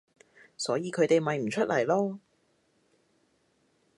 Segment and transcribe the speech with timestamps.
[0.57, 2.17] 所以佢哋咪唔出嚟囉